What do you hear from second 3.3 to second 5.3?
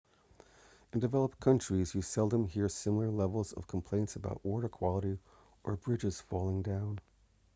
of complaints about water quality